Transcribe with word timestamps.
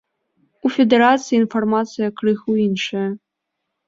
У 0.69 0.69
федэрацыі 0.77 1.37
інфармацыя 1.41 2.07
крыху 2.21 2.51
іншая. 2.65 3.05